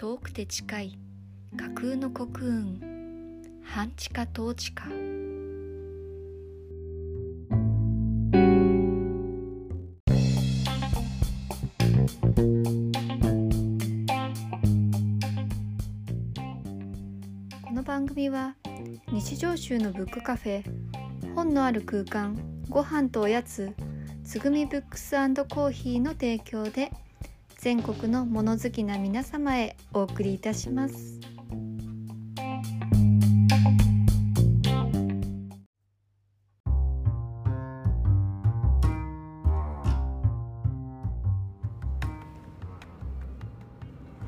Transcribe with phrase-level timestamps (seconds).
[0.00, 0.98] 遠くて近い
[1.58, 2.80] 架空の国運
[3.62, 4.84] 半地下統治下。
[17.62, 18.56] この番組は
[19.12, 20.64] 日常集のブックカフェ
[21.34, 22.38] 本のある空間
[22.70, 23.74] ご飯とおやつ
[24.24, 26.90] つぐみブックスコーヒーの提供で
[27.60, 31.20] 全国の物好きな皆様へお送りいたします。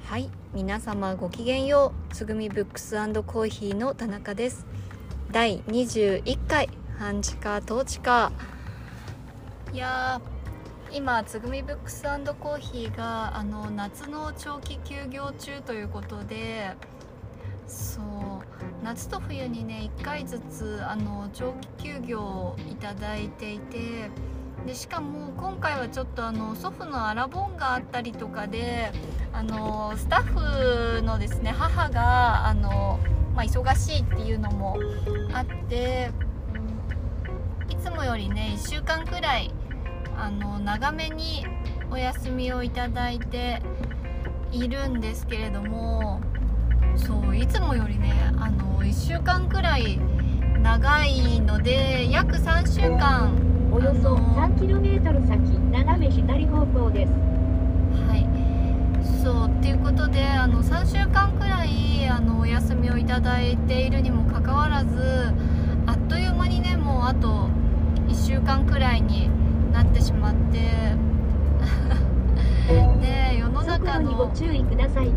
[0.04, 2.14] はい皆様ごきげんよう。
[2.14, 4.66] つぐみブックスコーヒーの田中です。
[5.30, 8.30] 第21回半地下統治下。
[9.72, 10.20] いや
[10.94, 12.02] 今つぐみブックス
[12.38, 16.72] コーヒーがあの夏の長期休業中ということで
[17.66, 18.04] そう
[18.84, 24.10] 夏と冬にね1回ずつあの長期休業をいただいていて
[24.66, 28.92] でしかも今回はちょっとあの祖父のアラボンがあったりとかで
[29.32, 33.00] あのスタッフのですね母があの、
[33.34, 34.76] まあ、忙しいっていうのも
[35.32, 36.10] あって
[37.70, 39.50] いつもよりね1週間くらい
[40.22, 41.44] あの長めに
[41.90, 43.60] お休みをいただいて
[44.52, 46.20] いるんですけれども
[46.94, 49.98] そういつもよりねあの1週間くらい
[50.60, 53.36] 長いので約3週間
[53.72, 55.40] およそ 3km 先
[55.72, 57.12] 斜め左方向です。
[58.06, 59.24] はい。
[59.24, 65.32] そうっていうことであの3週間くらいあのお休みをいただいているにもかかわらず
[65.86, 67.48] あっという間にねもうあと
[68.06, 69.41] 1週間くらいに
[69.72, 70.58] なってしまって。
[73.00, 74.12] ね世の中の。
[74.12, 75.06] ご注意ください。
[75.06, 75.14] はい。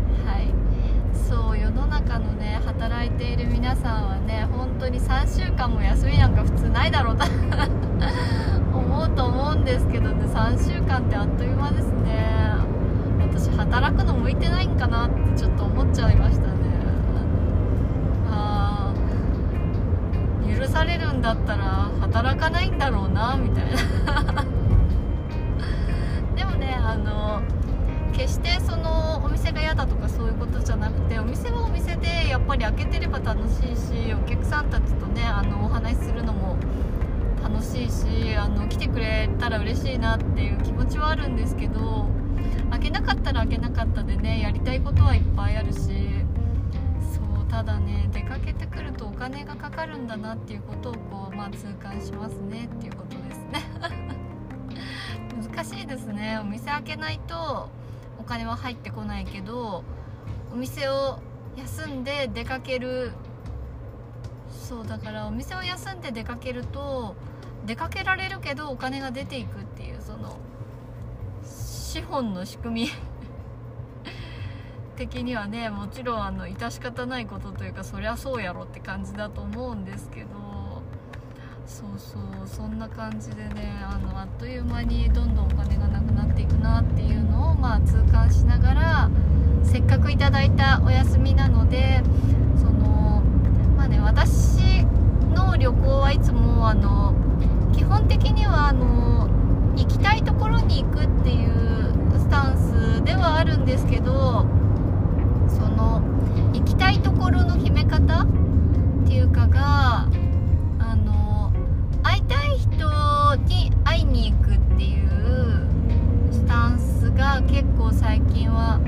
[1.12, 7.24] そう世の中のね働いている皆さんはね本当に3週間も休みなんか普通ないだろうと。
[8.76, 12.46] 思うと思うんですけどね3週間ってあっという間ですね。
[13.20, 16.45] 私働くの向いてないんかなってちょっと思っちゃいました
[20.76, 24.44] されるんだったら働かないんだろうなみたいな。
[26.36, 27.40] でもねあの
[28.12, 36.56] 決してそのお店が嫌だとかそういうことじゃなくてお店はお店でやっぱり開けてれば楽しいしお客さんたちとねあのお話しするのも
[37.42, 42.06] 楽しいしあの来てくれたら嬉しいなっていう気持ちはあるんですけど
[42.70, 48.25] 開けなかったら開けなかったでねやりたいことはいっぱいあるしそうただね出かけてくるとお
[49.30, 53.60] 金がかかるんだなっていうことをこうまあ痛感しますねっていうことですね。
[55.52, 56.38] 難しいですね。
[56.38, 57.68] お店開けないと
[58.20, 59.82] お金は入ってこないけど
[60.52, 61.18] お店を
[61.56, 63.10] 休んで出かける。
[64.48, 67.16] そうだからお店を休んで出かけると
[67.66, 70.36] 出かけられるけどお金が出ていくっていうその
[71.44, 72.90] 資本の仕組み
[74.96, 80.28] 的にはねもちろんあの致し方ないことというかそりゃそうやろって感じだと思うんですけど
[81.66, 89.10] そうそうそんな感じでねあのあっという間にどんどんお金がなくなっていくなっていうのをまあ痛感しながら
[89.62, 92.02] せっかくいただいたお休みなので
[92.56, 93.22] その
[93.76, 94.84] まあね私
[95.34, 97.14] の旅行はいつもあの
[97.74, 99.28] 基本的にはあの
[99.76, 104.46] 行きたいところに行くっていうスタンスではあるんですけど
[106.56, 108.26] 行きたいところの決め方っ
[109.06, 110.08] ていうかが
[110.78, 111.52] あの
[112.02, 112.72] 会いたい人
[113.46, 115.68] に会いに行くっていう
[116.32, 118.80] スタンスが結構最近は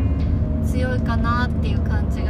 [0.66, 2.27] 強いかなっていう感じが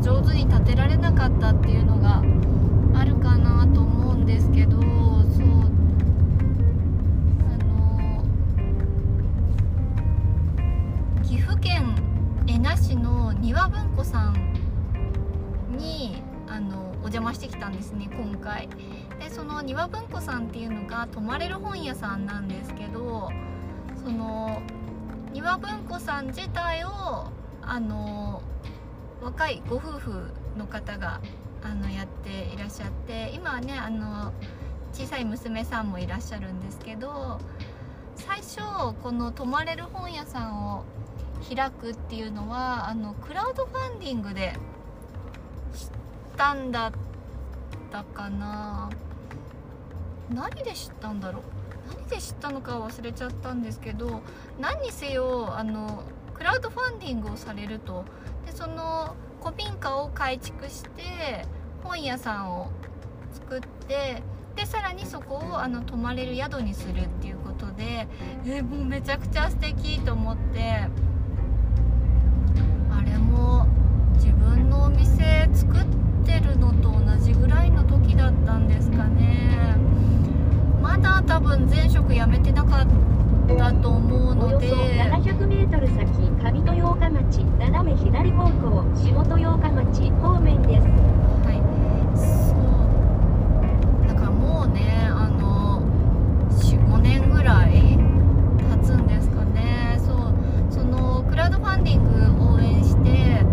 [0.00, 2.22] 上手に立てられなかったっていうのが
[2.98, 4.84] あるかなと思うんですけどそう
[7.44, 8.24] あの
[11.22, 11.94] 岐阜県
[12.46, 14.34] 恵那市の庭文庫さん
[15.76, 18.68] にあのお邪魔してきたんですね今回。
[19.18, 23.30] でその庭文庫さんっていうのが泊まれる本屋さんなんですけど
[24.04, 24.60] その
[25.32, 27.30] 庭文庫さん自体を
[27.62, 28.42] あの
[29.22, 31.20] 若いご夫婦の方が
[31.62, 34.32] あのやっていらっしゃって今はねあの
[34.92, 37.38] 小さい娘さんもいらっしゃるんですけど
[38.14, 38.60] 最初
[39.02, 40.84] この泊まれる本屋さんを
[41.54, 44.54] 開くっていうのはあのクラウドファンディングで
[45.74, 45.88] 知っ
[46.36, 46.92] たんだっ
[47.90, 48.90] たかな。
[50.30, 51.42] 何で知ったんだろう。
[51.94, 54.22] 何で知ったのか忘れちゃったんですけど
[54.58, 56.02] 何にせよあの
[56.34, 58.04] クラウドファンディングをされると
[58.46, 61.44] でその古民家を改築して
[61.82, 62.70] 本屋さんを
[63.32, 64.22] 作って
[64.54, 68.08] でさらにそこをあの泊まれる宿にするっていうことで
[68.46, 70.86] えもうめちゃくちゃ素敵と思って
[72.90, 73.66] あれも
[74.14, 75.84] 自分のお店作っ
[76.24, 79.76] てるのと同じぐらいの時だったんですかね。
[80.80, 82.94] まだ多分前職辞めてなかった
[83.82, 86.06] と思うおよのでそ700メートル先
[86.42, 90.86] 上戸八日町斜め左方向下戸八日町方面です。
[91.46, 91.60] はい、
[92.18, 92.54] そ
[94.04, 94.08] う。
[94.08, 95.80] だからもうねあの
[96.50, 97.98] 45年ぐらい
[98.58, 99.98] 経つんですかね。
[100.04, 100.34] そう。
[100.70, 102.04] そのクラウドファンディン
[102.36, 103.44] グ応援して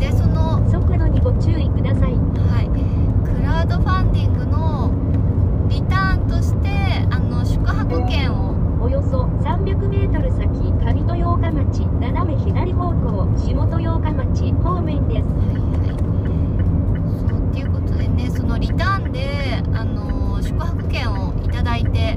[0.00, 2.12] でその速度にご注意ください。
[2.14, 2.68] はい。
[3.24, 4.90] クラウドファンディングの
[5.68, 6.68] リターンとして
[7.10, 8.47] あの宿泊券を
[8.80, 15.26] およそ300メートル先上戸八日町斜め左方向下戸八日町方面です。
[17.28, 22.16] そうっていうことでねそのリターンであの宿泊券をいただいて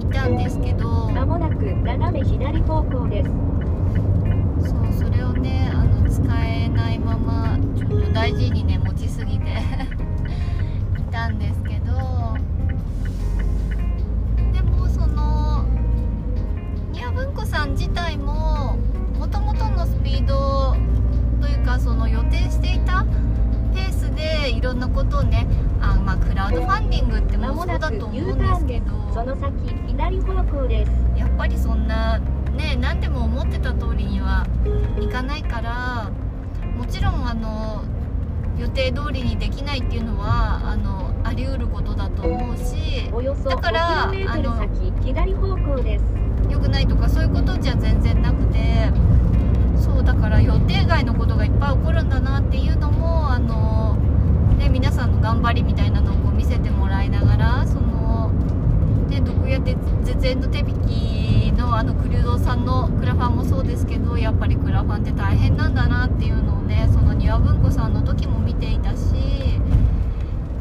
[0.00, 3.30] いたんですけどまもなく斜め左方向です。
[4.68, 9.44] そうそれをねあの使えないままちょっと大事にね持ちすぎて
[10.98, 11.92] いたんですけど
[17.14, 18.76] 文庫さん自体も
[19.18, 20.74] もともとのスピード
[21.40, 23.04] というかその予定していた
[23.72, 25.46] ペースでいろんなことをね
[25.80, 29.52] あまあクラウドファンディングってもそうだと思うんですけどその先
[29.86, 30.90] 左方向です。
[31.16, 34.46] やっぱりそんなね何でも思ってた通りには
[35.00, 36.10] いかないから
[36.76, 37.82] もちろんあの
[38.58, 43.10] 予定通りにできないっていうのはあのあり得ることだと思うし
[43.50, 48.90] だから5キロメートル先左方向です良くないとかそういうことじゃ全然なくて
[49.80, 53.96] そうだから予定外のことがいっぱい起こるんだなっていうのもあの、
[54.58, 58.30] ね、皆さんの頑張りみたいなのをこう見せてもらいながらその、
[59.08, 69.12] ね、毒屋で絶縁の手引きのあのクリュードさんのクラファンもそうですけどやっぱりクラファンって大変なんだなっていうのをねその庭文庫さんの時も見ていたし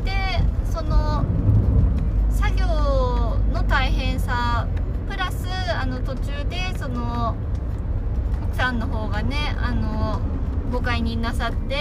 [0.03, 0.11] で
[0.71, 1.23] その
[2.29, 2.65] 作業
[3.53, 4.67] の大変さ
[5.13, 5.47] プラス
[5.79, 7.35] あの途中でその
[8.45, 10.19] 奥さんの方がねあの
[10.71, 11.75] ご解任なさって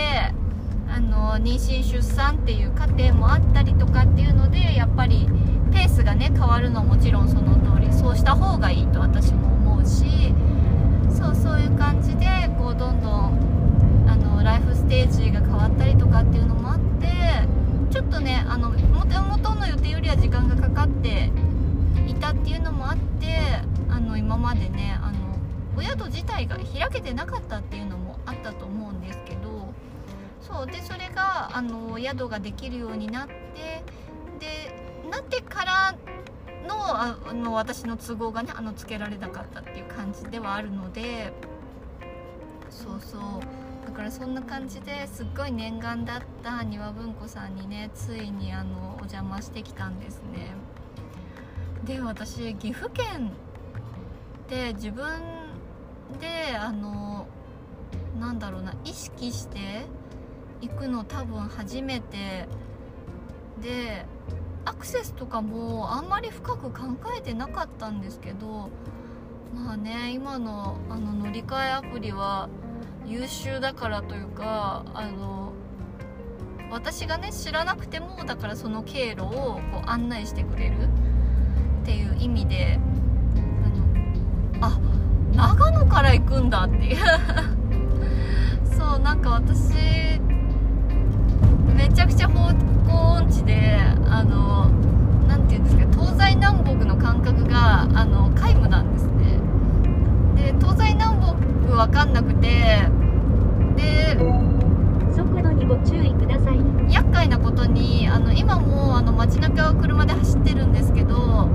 [0.87, 5.27] あの妊娠出産っていう過程もあったりとかっていうのでやっぱり
[5.73, 10.35] ペースがね変わるのはもちろんその通りそうした方がいいと私も思うし
[11.09, 12.27] そうそういう感じで
[12.59, 17.09] こうどんどんあのライフステージが変わったりとかっていうのもあって
[17.91, 21.31] ちょっとねあの元々の予定よりは時間がかかって
[22.13, 23.27] いたっていうのもあって
[23.89, 25.19] あの今までねあの
[25.77, 29.73] お宿自体が開けてなかったっていうのもあったと思うんですけど
[30.41, 33.83] そうでそれがあの宿ができるようになって
[34.39, 35.95] でなってから
[36.69, 41.33] のあの私の都合がねあのつけられなかったっていう感じではあるので
[42.71, 43.21] そうそう。
[43.87, 50.55] だからそんな感じですっごい念願だった庭文庫さんにねついにあのお邪魔してきたんですね。
[51.85, 53.33] で私岐阜県
[54.49, 55.05] で自分
[56.21, 57.27] であの
[58.19, 59.87] なんだろうな意識して
[60.61, 62.49] 行くの多分初めて。
[63.63, 64.05] で
[64.65, 66.81] アクセスとかもあんまり深く考
[67.17, 68.71] えてなかったんですけど
[69.55, 72.49] まあね今のあの乗り換えアプリは
[73.07, 75.53] 優秀だからというかあの
[76.71, 79.27] 私がね知らなくてもだからその経路を
[79.73, 80.89] こう案内してくれる。
[81.83, 82.79] っていう意味で
[84.61, 84.79] あの
[85.41, 86.97] あ長野から行くんだっていう。
[88.71, 89.75] そうなんか私
[91.77, 92.53] めちゃくちゃ方
[92.87, 94.71] 向音痴であの
[95.27, 99.41] なんていうんですか東西南北の感覚があの皆無なんですね。
[100.37, 101.19] で東西南
[101.67, 102.87] 北分かんなくて
[103.77, 104.17] で
[105.15, 111.49] 速度にご注意ください厄介なことにあの今もあの街中を車で走ってるんですけど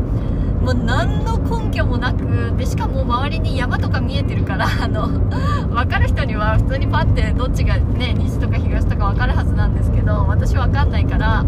[0.68, 11.46] もう何の根拠もなくでしかも周りに山とか見えてるから あの分かる人には普通にパッてどっちがね西とか東とか分かるはずなんですけど私分かんないから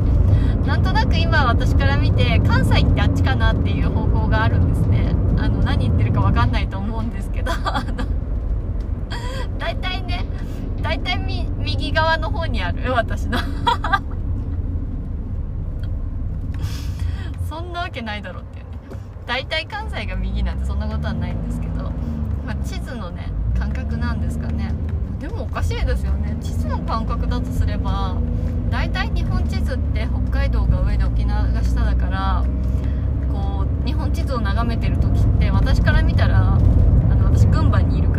[0.66, 5.14] なんとなく今私から見て関西ってあっちかなっていう方向があるんですね。
[5.38, 8.06] あの何言ってるか分かんないと思うんですけど あの
[9.58, 10.24] 大体ね
[10.82, 11.18] 大体
[11.58, 13.38] 右側の方にある私の。
[17.50, 18.44] そんなわけないだろう。
[19.30, 21.84] 大体関西が右なんてそんなことはないんですけど、
[22.48, 24.74] まあ、地図のね感覚なんですかね。
[25.20, 26.36] でもおかしいですよね。
[26.42, 28.18] 地図の感覚だとすれば
[28.72, 32.44] 大体日本地図って北海道が上で沖縄が下だから
[33.32, 38.19] こう日本地図を眺めてる時って私から見たらあの私群馬にいるか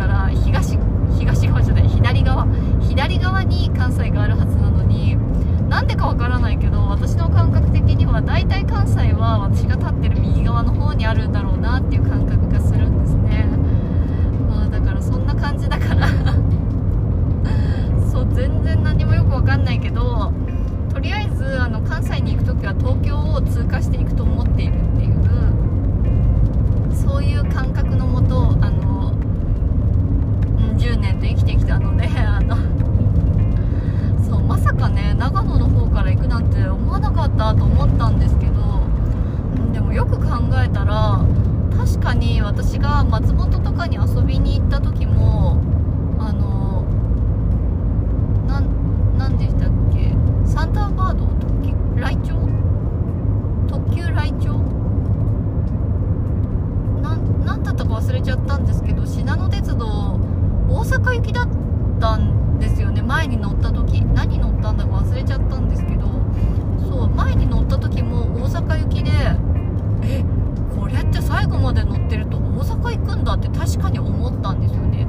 [71.41, 75.07] 最後まで乗ってると大阪行くんだって確かに思ったんですよね。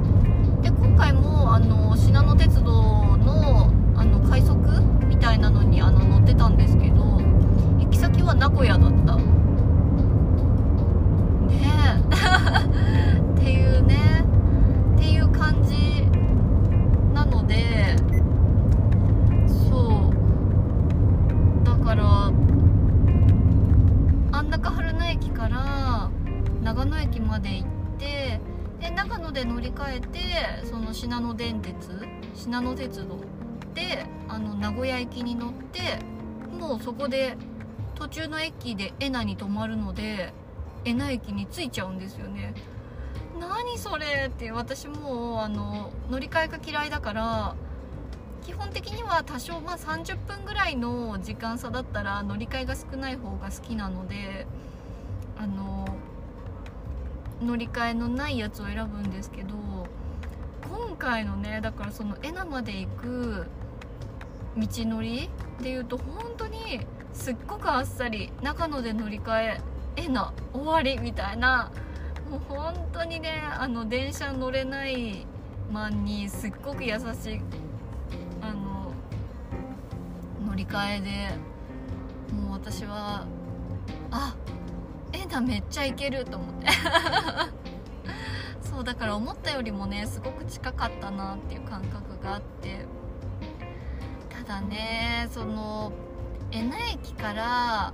[0.63, 2.71] で今回もあの信濃鉄道
[3.17, 4.57] のあの快速
[5.05, 7.21] みたいなのにあの乗ってたんですけど
[7.77, 8.92] 行き先は名古屋だっ
[29.33, 31.75] で乗り換えてその信濃電鉄
[32.35, 33.17] 信濃鉄道
[33.73, 35.99] であの名古屋駅に乗って
[36.57, 37.35] もうそこで
[37.95, 40.33] 途中の駅で恵那に止まるので
[40.85, 42.53] 恵那駅に着いちゃうんですよね。
[43.39, 47.55] 何それって私もうあの乗り換えが嫌いだから
[48.45, 54.45] 基本的には多少まあ30分ぐらいの時間差だったら乗り換えが少ない方が好きなので
[55.37, 55.87] あの
[57.43, 59.53] 乗り換えのないやつを選ぶんですけど
[60.69, 63.45] 今回のねだからその恵那まで行く
[64.57, 65.29] 道のり
[65.61, 66.81] でいうと本当に
[67.13, 69.61] すっごくあっさり長野で乗り換え
[69.95, 71.71] 恵那終わりみたいな
[72.29, 75.25] もう本当にねあの電車乗れない
[75.71, 77.41] マンにすっごく優しい
[78.41, 78.91] あの
[80.45, 83.25] 乗り換えでもう私は
[84.11, 84.52] あっ
[85.13, 86.67] 恵那めっちゃいけると思って。
[88.61, 92.85] そうだから思ったよりもねすごく近かったなっていう感覚があって。
[94.29, 95.93] ただねその
[96.51, 97.93] 恵那駅から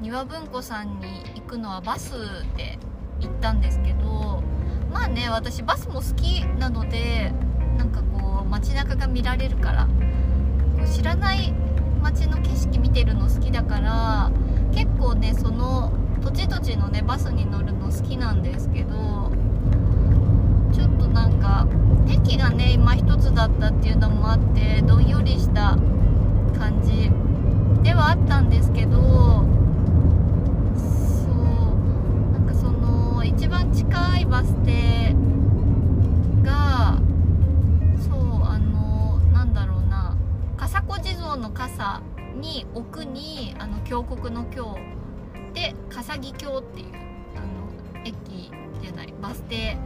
[0.00, 2.12] 庭文庫さんに行くのはバス
[2.56, 2.78] で
[3.20, 4.42] 行ったんですけど
[4.92, 7.32] まあね私バスも好きなので
[7.76, 9.88] なんかこう街中が見られるから
[10.86, 11.52] 知らない
[12.02, 14.30] 街の景色見てるの好きだから
[14.72, 19.30] 結構ねその土地土地のねバスに乗るの好きなんですけど
[20.72, 21.66] ちょっとなんか
[22.06, 25.76] 天気がね今一つだったっていうのもあってどんよりした
[26.58, 27.10] 感じ
[27.82, 28.92] ではあったんですけど
[30.76, 31.34] そう
[32.32, 35.14] なんかその一番近いバス停
[36.42, 36.98] が
[37.98, 40.16] そうあのなんだろうな
[40.56, 42.02] 笠子地蔵の傘
[42.40, 44.44] に奥にあの峡谷の
[45.50, 46.86] 峡で笠木峡っていう
[47.36, 48.50] あの駅
[48.82, 49.76] じゃないバス停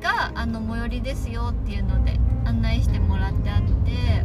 [0.00, 4.24] があの最寄りですよっていうので案内してもらってあって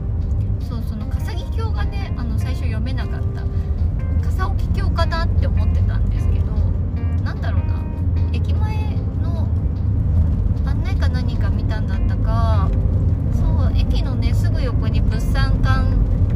[0.68, 3.44] そうその笠木峡がねあの最初読めなかった
[4.24, 6.46] 笠置峡かなって思ってたんですけど
[7.24, 7.82] なんだろうな
[8.34, 9.48] 駅前の
[10.66, 12.70] 案内か何か見たんだったか
[13.34, 15.92] そう駅のねすぐ横に物産館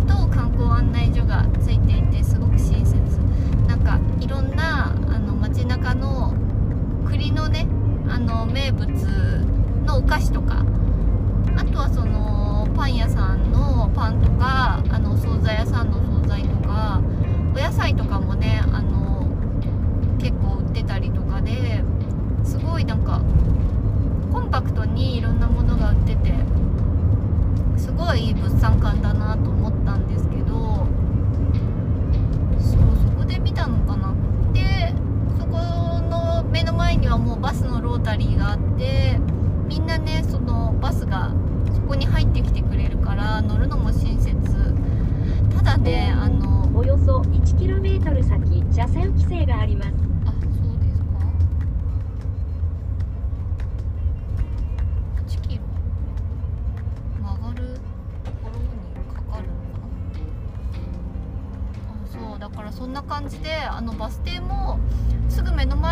[0.08, 2.58] と観光案内所がついていてお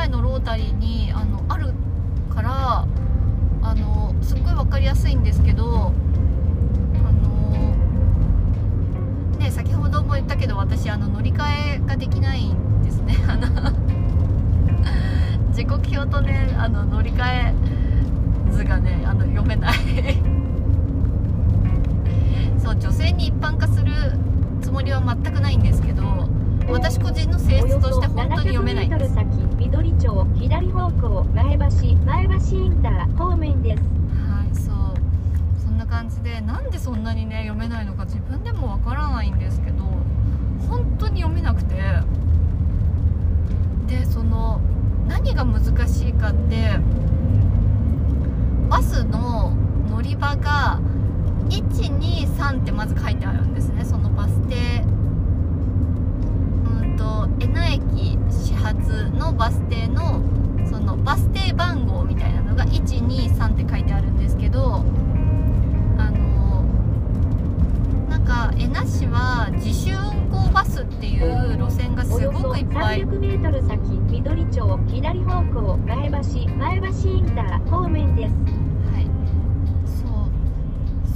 [0.05, 1.73] 前のロータリーにあのある
[2.29, 2.85] から
[3.63, 7.75] あのすっごい分かりやすいんですけどあの
[9.39, 13.15] ね先ほども言ったけど私あの乗り換えができないんですね。
[13.27, 13.47] あの
[15.53, 17.53] 時刻表とねあの乗り換
[18.47, 19.75] え図がねあの読めない。
[22.59, 23.91] そう女性に一般化する
[24.61, 26.03] つもりは全くないんですけど
[26.69, 28.87] 私個人の性質として本当に読めない。
[28.87, 29.15] んです
[29.57, 31.65] 緑町左方向前橋
[32.05, 33.81] 前橋インター方面です。
[33.81, 34.75] はいそう。
[35.63, 39.83] そんな感じでなんでそんなにね読めないのか自分でもわからないんですけど
[40.69, 41.75] 本当に読めなくて。
[43.87, 44.59] でその
[45.07, 46.79] 何が難しいかって
[48.67, 49.53] バスの
[49.91, 50.79] 乗り場が
[51.49, 53.85] 123ってまず書いてあるんですね。
[53.85, 54.83] そのバス停
[57.27, 60.21] と恵那駅始発のバス停の
[60.69, 64.83] そのバス停番号みたいなのが123って書いてあるんですけど
[65.97, 66.63] あの
[68.09, 73.03] なんか恵那市は自主運行バスっていう路線がすごくいっぱい。
[73.03, 73.79] 300m 先
[74.11, 76.17] 緑町左方向前橋
[76.55, 78.33] 前橋インター方面です。
[78.91, 79.05] はい。
[79.85, 80.09] そう。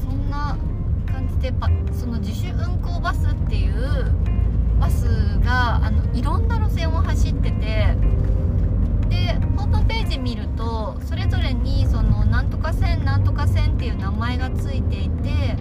[0.04, 0.58] そんな
[1.06, 4.29] 感じでばその自主運行バスっていう
[4.80, 5.06] バス
[5.44, 7.96] があのいろんな路線を走ってて
[9.10, 15.56] でホームページ見るとそれぞれにそのなんとか線なんとか線っていう名前がついていて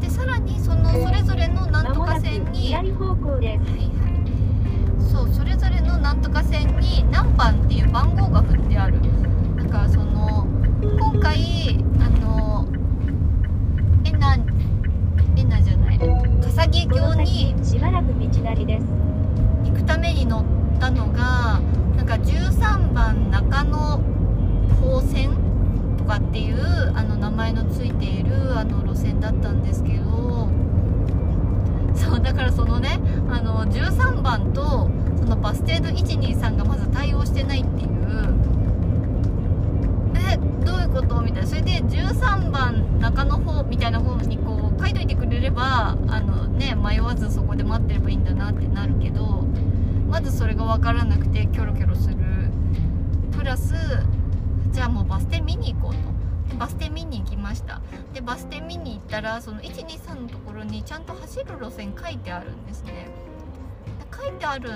[0.00, 3.90] でさらにそのそれぞれのなんとか線に左方向ですはいはい。
[5.10, 9.00] そうそれぞれのなんとか線に何番っていう番号が振ってある。
[9.56, 10.46] だからその
[10.82, 12.68] 今回あの
[14.04, 14.36] えな
[15.36, 18.86] えなじゃない笠木峡に先しばらく道なりです。
[19.64, 20.44] 行くために乗っ
[20.80, 21.60] たのが
[21.94, 24.00] なんか13番中野
[24.80, 25.30] 高線
[25.98, 26.56] とかっていう
[26.96, 30.48] あの名前のついているあの路線だったんですけど
[31.94, 37.90] そうだからそのねあの13番とそのバス停の123がまず対応してないっていう。
[40.32, 41.20] えどういうこと？
[41.20, 41.46] みたいな。
[41.48, 49.44] それで13番中野方みたいな方にこう書いといてくれればあのね迷わずそこで待ってればいいんだなってなるけど
[50.08, 52.16] まずそれが分からなくてキョロキョロする。
[53.32, 53.74] プラス
[54.72, 55.98] じゃあもうバス停見に行こうと。
[56.50, 57.80] でバス停見に行きました。
[58.12, 63.08] でバス停見に行ったらその123のところにちゃんと走る路線書いてあるんですね。
[64.10, 64.70] で書いてある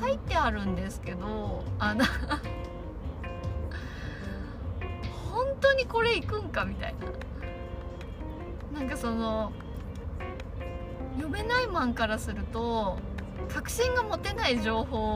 [0.00, 2.04] 書いてあるんですけどあの
[5.32, 7.06] 本当にこれ行くんかみたいな。
[8.72, 9.52] なんかその
[11.16, 12.98] 読めないマンからすると
[13.48, 15.14] 確信が持てない情報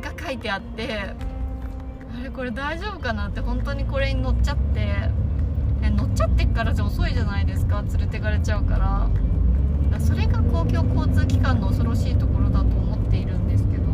[0.00, 1.14] が書いてあって
[2.18, 5.10] あれこれ大丈夫かなって本当にこれに乗っちゃって
[5.90, 9.10] 乗っちゃってっからじゃ遅いじゃないですか連れてかれちゃうから
[10.00, 13.84] それが公共交通機関の恐ろしいところだと思っているんですけど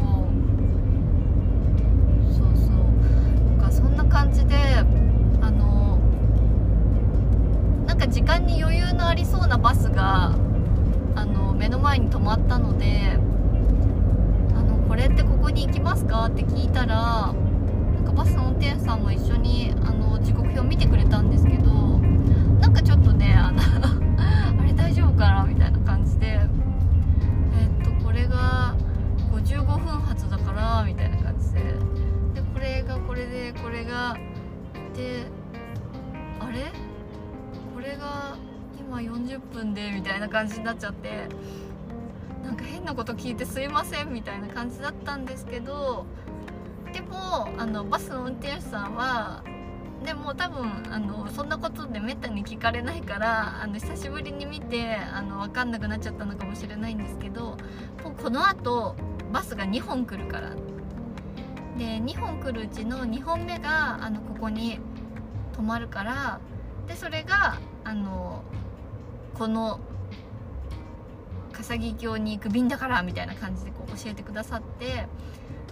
[2.31, 2.77] そうそう。
[3.57, 4.55] なんかそんな感じで
[7.95, 10.35] なんか時間に余裕のありそうなバスが
[11.15, 13.17] あの目の前に止まったので
[14.53, 21.71] 「あのこれってここに行きますか?」って聞いたらなんかバスの運転手さんも一緒にあの時刻表見てくれたんですけど
[22.61, 23.61] なんかちょっとねあの
[24.61, 25.45] あれ大丈夫かな？
[25.45, 28.75] みたいな感じでえっとこれが
[29.33, 34.17] 55分発だからみたいな感じででこれがこれでこれが
[34.97, 35.29] で
[36.41, 36.84] あれ？
[37.95, 38.37] れが
[38.79, 41.29] 今40分でみたいな感じになっちゃって
[42.43, 46.05] なんか変なこと聞いてすいませんみたいな感じだったんですけど
[46.93, 49.43] でもあのバスの運転手さんは
[50.05, 57.57] でも多分あのそんなことでめったに聞かれないからあの久しぶりに見てあの分かんなくなっちゃったのかもしれないんですけど
[58.03, 58.97] もうこのあと
[59.33, 60.51] バスが2本来るから。
[61.77, 64.79] で2本来るうちの2本目があのここに
[65.55, 66.39] 止まるから
[66.87, 68.43] でそれがあの
[69.35, 69.81] この
[71.53, 75.07] 笠木峡に行く便だからみたいな感じでこう教えてくださって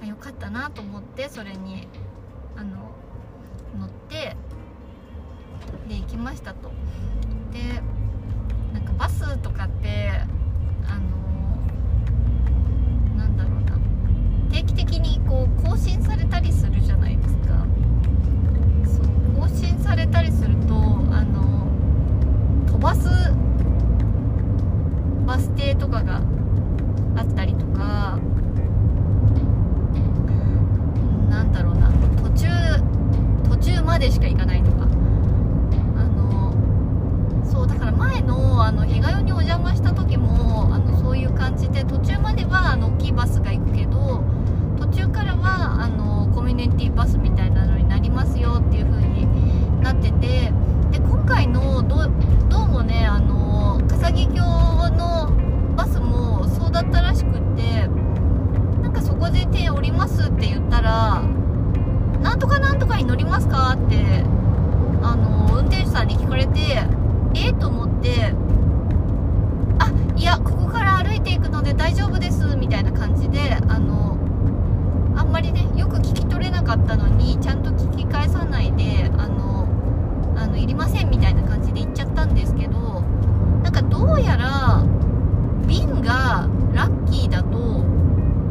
[0.03, 1.89] あよかったなと思ってそれに
[2.57, 2.93] あの
[3.79, 4.37] 乗って
[5.89, 6.71] で行きましたと。
[7.53, 7.83] で
[8.73, 10.11] なんかバスとかって
[10.87, 11.01] あの
[13.17, 13.79] なんだろうな。
[14.51, 17.67] 定期的にこう更新されたりするじゃないですか。
[18.85, 19.07] そう
[19.41, 21.52] 更新されたりするとあの
[22.83, 23.09] 飛ばす
[25.25, 26.21] バス停とかが
[27.15, 28.19] あったりとか
[31.31, 32.49] なんだろうな途中
[33.49, 34.89] 途中までしか行かないとか。
[35.97, 36.53] あの
[37.45, 44.25] そうだから前のあの日帰りにお邪魔した時もあのそういう感じで途中まではあの大きいバスが行くけど
[44.79, 50.53] 途中からはあのコミュニティバスみたいなのになりますよっていう風になってて
[50.93, 52.13] で今回のどう
[52.51, 54.43] どうもねあの笠木峡
[54.91, 55.33] の
[55.75, 57.89] バスもそうだったらしくって
[58.83, 61.23] なんかそこで手降りますって言ったら
[62.21, 64.23] なんとかなんとかに乗りますかって
[65.03, 66.87] あの運転手さんに聞かれて
[67.35, 68.35] え、と思って
[69.79, 74.19] あいやここから歩いていくので大丈夫ですみたいな感じであの
[75.17, 79.42] あんまりねよく聞き取れなかったのにちゃんと聞き返さないであの
[80.43, 83.03] あのいりませんみたいな感じで言っちゃったんですけど
[83.63, 84.83] なんかどうやら
[85.67, 87.85] 便がラッキーだと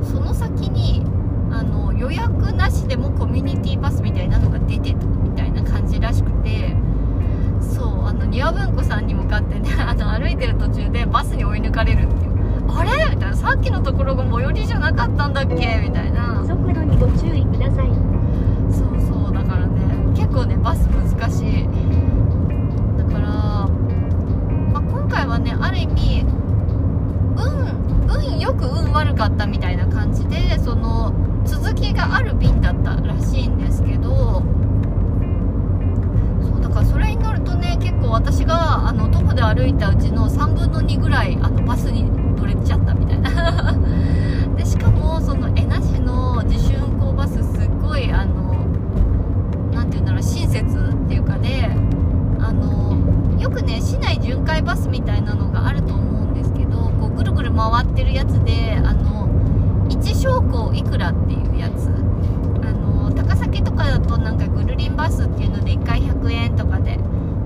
[0.05, 1.03] その先に
[1.51, 6.75] あの予約なしでもコミュニティバスみたいなのが出てたみたいな感じらしくて
[7.61, 12.31] そうあの庭文庫さんに向かってね あの歩いてる途中でバスに追い抜かれるっていう。
[12.73, 12.91] あれ？
[13.13, 13.35] みたいな。
[13.35, 15.81] さっきのところが最寄りじゃなかったんだっけ？
[15.83, 16.43] みたいな。
[16.47, 17.87] 速度にご注意ください。
[18.71, 19.20] そうそう
[20.31, 21.67] 構ねバス難しい。
[22.97, 26.25] だから、まあ、今回はねある意味
[27.35, 31.13] 運運よく運悪かったみたいな感じでその
[31.45, 34.43] 続きがある便だったらしいんですけど
[36.41, 42.03] そうだからそれに乗るとね結構私があの徒歩で歩いたうちの3分の2ぐらいあのバスに
[42.35, 43.75] 乗れちゃったみたいな。
[44.55, 48.65] でしかもその江那市の自主運行バスすっごいあの
[49.73, 51.75] なんていうんだろう親切っていうかね
[52.39, 52.97] あの
[53.39, 59.29] よくね市内巡回バスみたいなのがあると思うんですけどこうぐるぐる回ってるやつであの
[59.89, 61.89] 一昇降いくらっていうやつ。
[62.63, 66.97] あの高崎とかだとなんかぐるりんバスっていうので1回100円とかで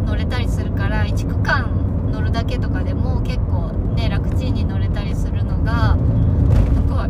[0.05, 1.69] 乗れたりするから1区間
[2.11, 5.97] 乗るだけとかでも結構ね楽ちんに乗れたりするのが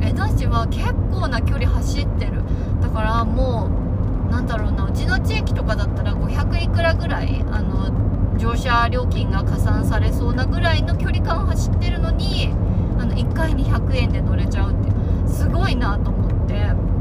[0.02, 2.42] 江那市は結構な距離走ってる。
[2.82, 3.70] だからも
[4.28, 7.92] うなんだろうなうちの地域とかだったら500いくらぐらいあの
[8.38, 12.50] 乗車料金が加算されそうなぐらいの距離感を走ってるのに
[13.00, 14.92] あの1回に100円で乗れちゃうって
[15.28, 16.96] すごいなと思って。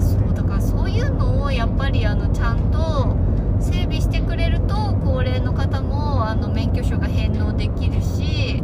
[0.00, 3.16] そうだからそういうのをやっぱりあのちゃんと
[3.60, 8.62] 整備してくれると高齢の方もあの免許証が返納できるし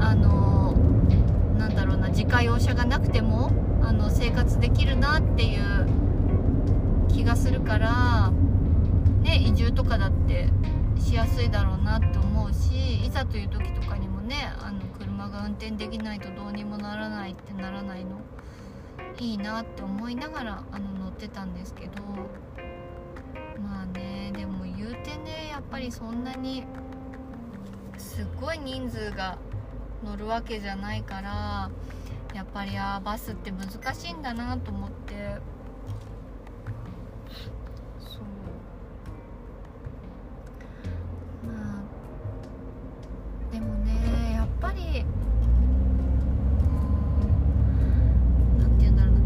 [0.00, 0.74] あの
[1.58, 3.50] なんだろうな自家用車がなくても
[3.82, 5.88] あの生活できるなっていう
[7.08, 8.30] 気がするから
[9.22, 10.48] ね移住とかだって
[11.04, 18.20] しやすいだろうなって思うしいざという時とかにもねあの車が運転できないとどうにもならないってならないの
[19.20, 22.02] いいなって思いながらあの乗ってたんですけど
[23.62, 26.64] まあねでも言うてねやっぱりそんなに
[27.98, 29.36] すっごい人数が
[30.02, 31.70] 乗るわけじゃないから
[32.34, 35.54] やっぱりあバスって難しいんだなと思って。
[44.74, 45.04] り。
[47.80, 47.84] う
[48.56, 48.58] ん。
[48.58, 49.20] なんて言うんだろうな。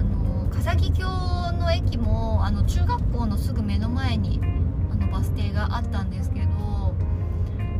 [0.00, 1.06] あの笠木峡
[1.52, 4.40] の駅もあの中学校のすぐ目の前に
[4.92, 6.94] あのバス停があったんですけど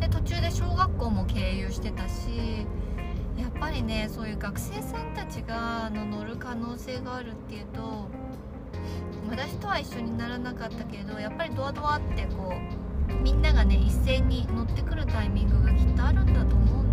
[0.00, 2.66] で途中で小学校も経由してたし
[3.38, 8.08] やっぱりねそういう学生さんたちがあの乗る可能性があるっていうと
[9.30, 12.54] 私とは一緒にならなかったけどやっぱりドアドアってこ
[13.08, 16.89] うみんながね一斉に乗ってくるタイミングがきっとあるんだと思うんです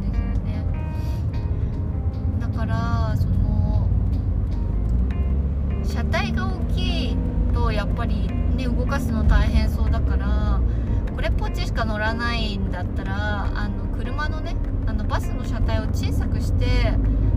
[2.58, 3.88] からその
[5.86, 7.18] 車体が大きい
[7.54, 10.60] とやっぱりね動かすの大変そうだから
[11.16, 14.56] これっぽっちしか乗らないんだったらあの車のね
[14.88, 16.66] あのバスの車体を小さくして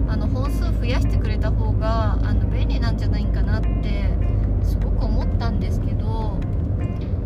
[0.09, 4.11] あの本数増やしてくれた方があの便利なんじゃないかなって
[4.62, 6.38] すごく思ったんですけど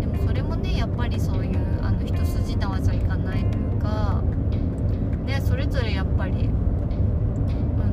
[0.01, 4.23] でもそれもねやっぱりそういうあの一筋縄じゃいかないというか、
[5.27, 6.47] ね、それぞれやっぱりあ
[7.87, 7.93] の、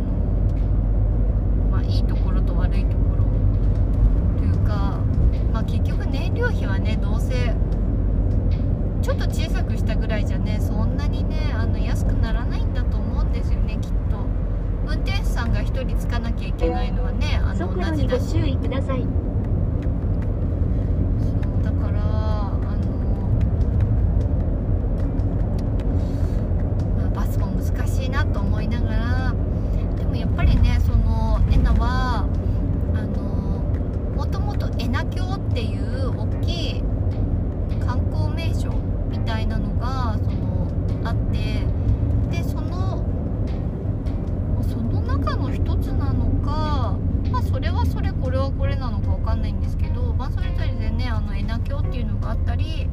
[1.72, 3.24] まあ、いいところと悪いところ
[4.40, 5.00] というか、
[5.52, 7.54] まあ、結局燃料費はねどうせ
[9.02, 13.96] ちょっと小さくしたぐらいじゃねそんなにねあの安くならないんだと思うんですよねきっと
[14.86, 19.02] 運転手さんが1人つかなきゃいけないのはねあの速同じだし度にご注意ください。
[19.02, 19.08] そ
[21.60, 22.58] うだからあの、
[26.98, 29.34] まあ、バスも難しいなと思いながら
[29.98, 32.26] でもやっぱりねそのエナは
[32.96, 33.18] あの
[34.16, 36.84] もともとエナ峡っていう大きい
[37.86, 38.72] 観光名所
[39.10, 40.68] みたいなのがその
[41.04, 41.66] あって
[42.32, 43.04] でその
[44.64, 46.96] その中の一つなのか
[47.32, 52.88] まあそれはそれこれはこれなのかわかんないんですけど、まあ、それぞれでねあのエナ峡っていうのがあったり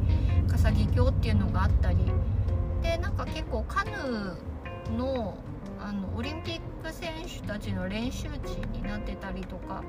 [0.49, 1.97] 笠木峡っていうのがあったり。
[2.81, 5.37] でなんか結構カヌーの
[5.81, 9.81] あのオリンピック選手たちの練習地になってたりとか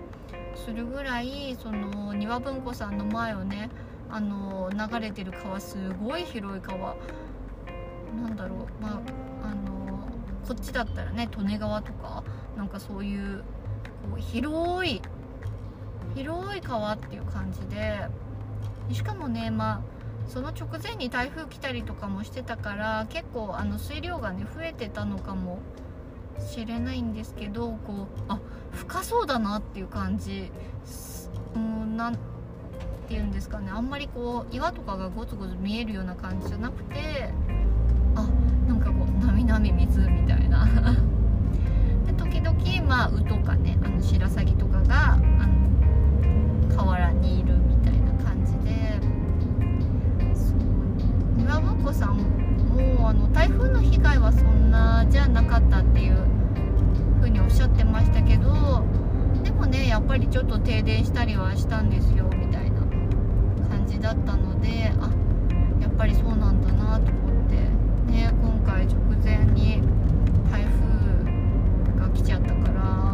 [0.55, 3.71] するぐらいその庭文庫さんの前をね
[4.09, 6.97] あの流れてる川すごい広い川。
[8.21, 9.01] なんだろうま
[9.43, 10.09] ああの
[10.47, 12.25] こっちだったらね利根川とか
[12.57, 15.01] なんかそういうこう広い
[16.17, 18.01] 広い川っていう感じで
[18.93, 19.81] しかもねまあ
[20.29, 25.59] その直前に台風来たりとかもしてたから結構あの水量がね増えてたのかも
[26.39, 28.39] しれないんですけどこうあ
[28.73, 30.51] 深そうだなっていう感じ。
[30.85, 32.19] すうんなん
[33.09, 33.71] ていうんですかね。
[33.73, 37.33] あんまりこう岩とかがゴツゴツ見えるような感じじゃなくて
[38.15, 38.29] あ
[38.69, 40.65] なんかこうなみなみ水みたいな。
[42.07, 42.57] で時々
[42.89, 47.55] まあウとかねあの白鷺とかがあの河原にいる
[51.91, 52.17] 庭文庫さん
[52.97, 56.25] もあの台風の被害はそんなじゃなかったっていう
[57.19, 58.85] 風におっしゃってましたけど
[59.43, 62.81] でもねやっぱりちょっと停電したりはしたんですよみたいな
[63.69, 65.11] 感じだったのであ
[65.81, 67.57] やっぱりそうなんだなと思って
[68.13, 69.83] ね今回直前に
[70.51, 73.10] 台風が来ちゃったから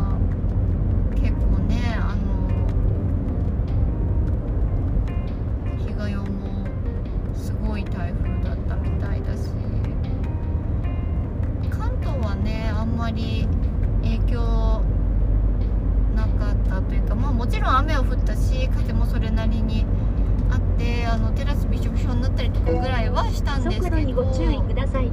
[22.67, 25.11] ぐらいはしたんですけどにご注意ください。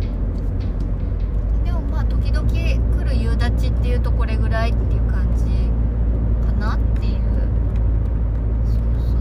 [1.64, 5.46] でもまあ時々来る夕立っていうとこれぐらいっていう感じ
[6.46, 7.22] かなっていう
[8.66, 9.18] そうそう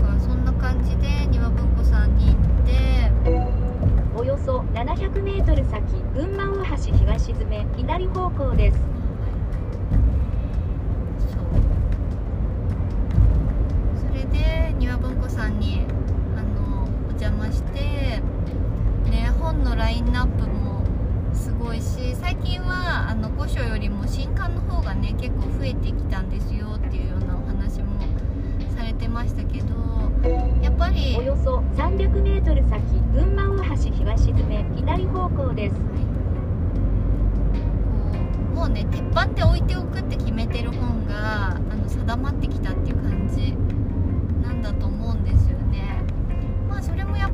[0.00, 3.10] だからそんな感じで庭文庫さんに行って
[4.16, 8.78] およそ700メートル先、群馬大橋東詰め、左方向です。
[11.20, 11.40] そう
[14.08, 15.86] それで庭文庫さんに
[17.18, 18.20] 邪魔して
[19.10, 20.84] ね本のラインナップも
[21.34, 28.00] すごいし最近はあの古書よりも新刊の方がね結構増えてきたんですよっていうようなお話も
[28.76, 29.74] されてましたけど
[30.62, 35.74] やっぱりおよそ300メートル先、群馬大橋東詰め、左方向です。
[35.76, 35.80] こ
[38.52, 43.52] うもうね鉄板で置いておくって決めてる本があの定まってきたっていう感じ
[44.42, 45.57] なんだと思うんですよ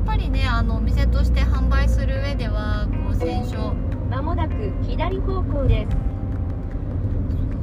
[0.05, 3.73] ぱりねあのお店として販売する上ではこう選書
[4.09, 5.97] まもなく左方向です。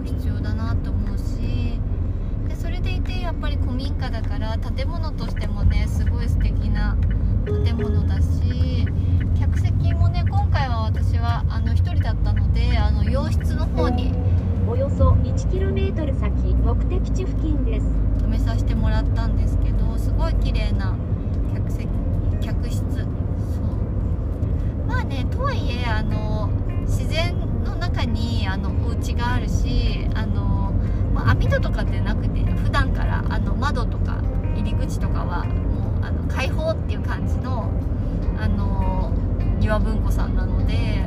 [0.04, 1.78] 必要だなと思うし
[2.48, 6.96] でそれでいてやっぱり古民家だから建物としてもねすごい素敵な
[7.64, 8.86] 建物だし
[9.38, 14.12] 客席もね今回は私はあの1人だったのであの洋室の方に
[14.68, 17.86] およそ 1km 先、目的地付近です。
[18.18, 20.96] 止めさせてもらったんですけどすごい綺麗な
[21.54, 21.86] 客席
[22.42, 22.80] 客室。
[22.80, 23.06] そう。
[24.86, 26.50] まあねとはいえあの
[26.82, 30.72] 自然の中にあのお家があるしあの、
[31.14, 34.20] まあ、網戸とかってなくて普段からあの窓とか
[34.56, 37.70] 入り口とかはもうあの開放っていう感じの
[38.38, 39.12] あの
[39.58, 41.04] 庭文庫さんなので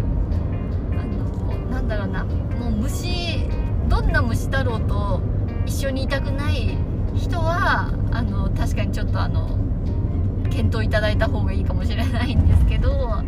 [0.91, 3.49] あのなんだろうなもう虫
[3.89, 5.21] どんな虫だろうと
[5.65, 6.77] 一緒にいたくない
[7.15, 9.64] 人はあの確かにちょっとあの
[10.55, 13.21] 検討いただいた方がいいかもしれないんですけど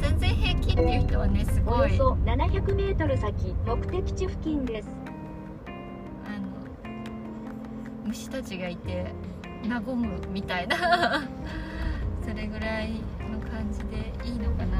[0.00, 4.88] 全然平気っていう人はねすおごいよそ700メートル先、目的地付近です。
[6.26, 6.98] あの
[8.04, 9.06] 虫たちがいて
[9.70, 10.76] 和むみたいな
[12.20, 12.90] それぐらい
[13.30, 14.71] の感じでいいのかな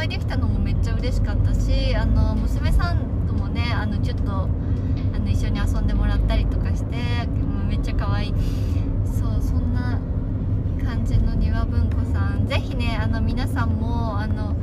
[0.00, 6.96] お会いできたのもめっちゃ嬉しかったしあの娘さんともねあのちょっとあの一緒に遊んでもらったりとかして
[7.68, 8.34] めっちゃ可愛い。
[9.04, 10.00] そうそんな
[10.82, 12.46] 感じの庭文庫さん。
[12.46, 14.56] ぜひねあの皆さんもあの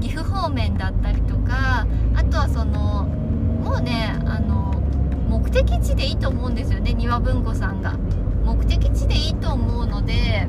[0.00, 4.72] 岐阜方面だったりとかあとはそのもうねあの
[5.28, 7.96] 目的地でいいと思うんですよね庭文庫さんが。
[8.44, 10.46] 目的地でいいと思うので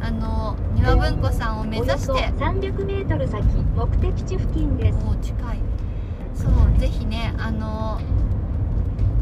[0.00, 0.41] あの
[0.82, 4.98] 庭文庫さんを目指してそ300メートル先、目的地付近です。
[5.08, 5.58] お近い
[6.34, 8.00] そうぜひねあの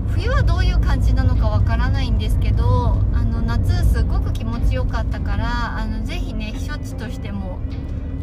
[0.09, 7.59] 冬はどういう感じなのかわからないんですけどあの夏すごく気持ちよかったからあのぜひね避暑地としても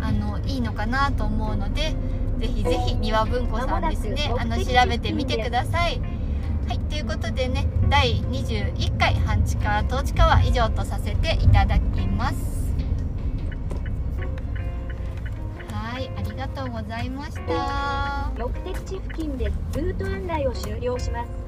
[0.01, 1.95] あのいいのかなと思うので
[2.39, 6.01] ぜひぜひ庭文庫さんですねあの調べてみてください。
[6.67, 12.56] はいということでね第21回半地下統治下は以上とさせていただきます。
[16.37, 18.31] がとうございました。
[18.37, 19.45] 目的地付近で。
[19.73, 21.46] ルート案内を終了します。